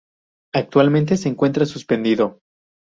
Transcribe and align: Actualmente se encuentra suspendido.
Actualmente 0.51 1.15
se 1.15 1.29
encuentra 1.29 1.67
suspendido. 1.67 2.39